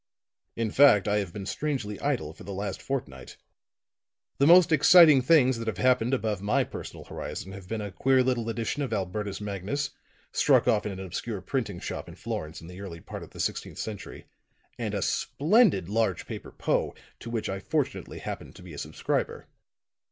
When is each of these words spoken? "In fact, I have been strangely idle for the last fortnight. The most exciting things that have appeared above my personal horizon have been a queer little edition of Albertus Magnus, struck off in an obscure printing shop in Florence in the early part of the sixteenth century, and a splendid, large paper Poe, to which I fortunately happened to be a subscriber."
"In 0.55 0.71
fact, 0.71 1.07
I 1.07 1.17
have 1.17 1.31
been 1.31 1.45
strangely 1.45 1.99
idle 1.99 2.33
for 2.33 2.43
the 2.43 2.55
last 2.55 2.81
fortnight. 2.81 3.37
The 4.39 4.47
most 4.47 4.71
exciting 4.71 5.21
things 5.21 5.59
that 5.59 5.67
have 5.67 5.77
appeared 5.77 6.15
above 6.15 6.41
my 6.41 6.63
personal 6.63 7.03
horizon 7.03 7.51
have 7.51 7.67
been 7.67 7.81
a 7.81 7.91
queer 7.91 8.23
little 8.23 8.49
edition 8.49 8.81
of 8.81 8.93
Albertus 8.93 9.39
Magnus, 9.39 9.91
struck 10.31 10.67
off 10.67 10.87
in 10.87 10.91
an 10.91 10.99
obscure 11.05 11.39
printing 11.41 11.79
shop 11.79 12.09
in 12.09 12.15
Florence 12.15 12.61
in 12.61 12.67
the 12.67 12.81
early 12.81 12.99
part 12.99 13.21
of 13.21 13.29
the 13.29 13.39
sixteenth 13.39 13.77
century, 13.77 14.25
and 14.75 14.95
a 14.95 15.03
splendid, 15.03 15.87
large 15.87 16.25
paper 16.25 16.51
Poe, 16.51 16.95
to 17.19 17.29
which 17.29 17.47
I 17.47 17.59
fortunately 17.59 18.17
happened 18.17 18.55
to 18.55 18.63
be 18.63 18.73
a 18.73 18.79
subscriber." 18.79 19.45